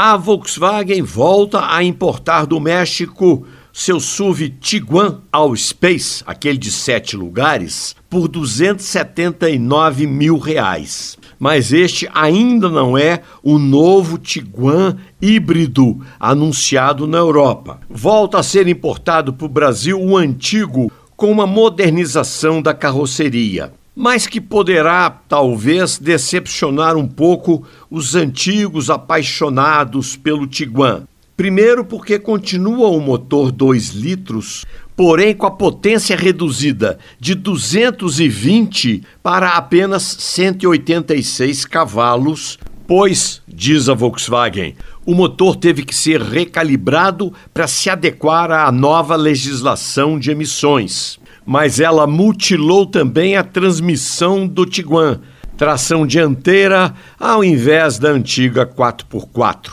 [0.00, 7.16] A Volkswagen volta a importar do México seu SUV Tiguan All Space, aquele de sete
[7.16, 11.18] lugares, por 279 mil reais.
[11.36, 17.80] Mas este ainda não é o novo Tiguan híbrido anunciado na Europa.
[17.90, 24.28] Volta a ser importado para o Brasil o antigo com uma modernização da carroceria mas
[24.28, 31.02] que poderá talvez decepcionar um pouco os antigos apaixonados pelo Tiguan.
[31.36, 39.56] Primeiro, porque continua o motor 2 litros, porém com a potência reduzida de 220 para
[39.56, 42.56] apenas 186 cavalos,
[42.86, 49.16] pois, diz a Volkswagen, o motor teve que ser recalibrado para se adequar à nova
[49.16, 51.18] legislação de emissões.
[51.50, 55.18] Mas ela mutilou também a transmissão do Tiguan,
[55.56, 59.70] tração dianteira ao invés da antiga 4x4.